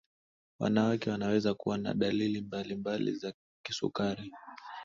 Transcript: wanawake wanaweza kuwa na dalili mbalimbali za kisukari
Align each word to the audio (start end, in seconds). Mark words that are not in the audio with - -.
wanawake 0.59 1.09
wanaweza 1.09 1.53
kuwa 1.53 1.77
na 1.77 1.93
dalili 1.93 2.41
mbalimbali 2.41 3.15
za 3.15 3.33
kisukari 3.63 4.31